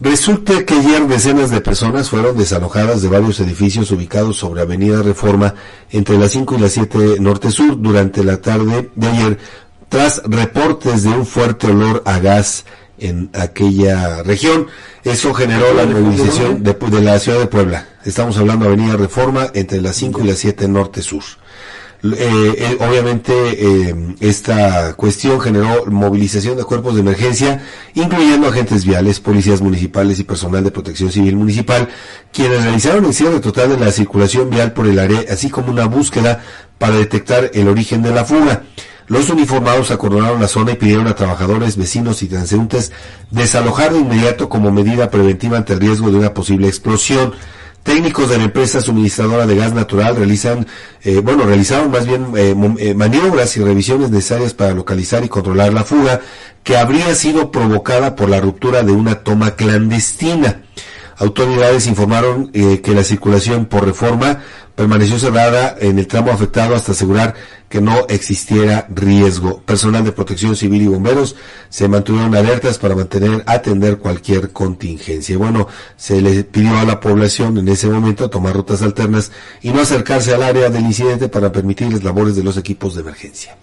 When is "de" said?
1.50-1.60, 3.02-3.08, 8.94-9.08, 11.02-11.08, 16.62-16.74, 16.74-17.02, 17.40-17.46, 18.66-18.74, 26.56-26.62, 26.94-27.00, 30.62-30.70, 33.70-33.84, 38.02-38.12, 43.92-44.00, 46.10-46.18, 48.28-48.36, 49.46-49.56, 58.82-58.92, 70.04-70.12, 82.36-82.44, 82.94-83.00